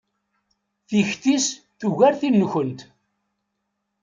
[0.87, 1.47] Takti-s
[1.79, 2.79] tugar tin-nkent.